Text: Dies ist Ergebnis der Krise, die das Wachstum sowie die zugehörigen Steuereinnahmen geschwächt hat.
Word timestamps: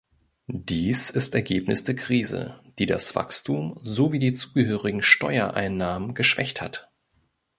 Dies 0.47 1.11
ist 1.11 1.35
Ergebnis 1.35 1.83
der 1.83 1.93
Krise, 1.95 2.59
die 2.79 2.87
das 2.87 3.13
Wachstum 3.15 3.79
sowie 3.83 4.17
die 4.17 4.33
zugehörigen 4.33 5.03
Steuereinnahmen 5.03 6.15
geschwächt 6.15 6.59
hat. 6.59 6.89